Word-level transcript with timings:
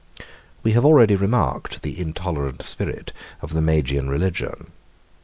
We 0.63 0.71
have 0.71 0.83
already 0.83 1.15
remarked 1.15 1.83
the 1.83 1.99
intolerant 1.99 2.63
spirit 2.63 3.13
of 3.39 3.53
the 3.53 3.61
Magian 3.61 4.09
religion. 4.09 4.71